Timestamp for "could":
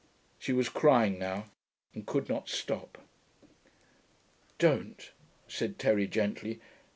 2.07-2.27